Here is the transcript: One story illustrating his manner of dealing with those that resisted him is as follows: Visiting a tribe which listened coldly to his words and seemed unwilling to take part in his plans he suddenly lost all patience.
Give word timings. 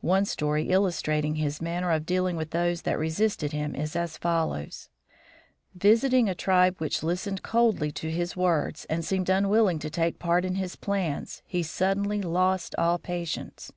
One 0.00 0.24
story 0.24 0.64
illustrating 0.64 1.36
his 1.36 1.62
manner 1.62 1.92
of 1.92 2.04
dealing 2.04 2.34
with 2.34 2.50
those 2.50 2.82
that 2.82 2.98
resisted 2.98 3.52
him 3.52 3.76
is 3.76 3.94
as 3.94 4.18
follows: 4.18 4.88
Visiting 5.76 6.28
a 6.28 6.34
tribe 6.34 6.74
which 6.78 7.04
listened 7.04 7.44
coldly 7.44 7.92
to 7.92 8.10
his 8.10 8.36
words 8.36 8.84
and 8.86 9.04
seemed 9.04 9.30
unwilling 9.30 9.78
to 9.78 9.88
take 9.88 10.18
part 10.18 10.44
in 10.44 10.56
his 10.56 10.74
plans 10.74 11.42
he 11.46 11.62
suddenly 11.62 12.20
lost 12.20 12.74
all 12.78 12.98
patience. 12.98 13.70